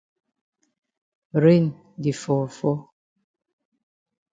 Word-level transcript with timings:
Rain 1.43 1.65
di 2.03 2.11
fall 2.21 2.47
fall. 2.57 2.81